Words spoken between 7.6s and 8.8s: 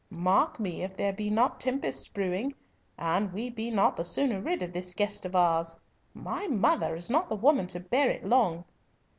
to bear it long."